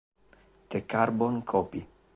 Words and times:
The 0.69 0.81
Carbon 0.89 1.43
Copy 1.45 1.85